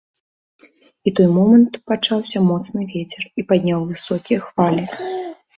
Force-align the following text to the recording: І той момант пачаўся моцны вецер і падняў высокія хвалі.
І 1.11 1.13
той 1.19 1.27
момант 1.35 1.77
пачаўся 1.91 2.43
моцны 2.49 2.81
вецер 2.95 3.23
і 3.43 3.47
падняў 3.53 3.87
высокія 3.93 4.39
хвалі. 4.51 4.83